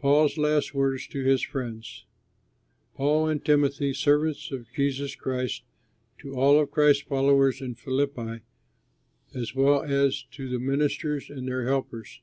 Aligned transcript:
PAUL'S 0.00 0.36
LAST 0.36 0.74
WORDS 0.74 1.06
TO 1.06 1.22
HIS 1.22 1.42
FRIENDS 1.42 2.04
Paul 2.96 3.28
and 3.28 3.44
Timothy, 3.44 3.94
servants 3.94 4.50
of 4.50 4.66
Jesus 4.72 5.14
Christ, 5.14 5.62
to 6.18 6.34
all 6.34 6.58
of 6.58 6.72
Christ's 6.72 7.02
followers 7.04 7.60
in 7.60 7.76
Philippi, 7.76 8.40
as 9.32 9.54
well 9.54 9.84
as 9.84 10.24
to 10.32 10.48
the 10.48 10.58
ministers 10.58 11.30
and 11.30 11.46
their 11.46 11.66
helpers. 11.68 12.20